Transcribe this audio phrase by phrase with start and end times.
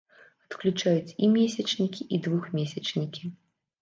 [0.45, 3.23] Адключаюць і месячнікі, і двухмесячнікі.